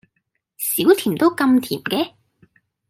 [0.57, 2.13] 少甜都咁甜嘅？